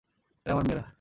[0.45, 0.83] এরা আমার মেয়েরা।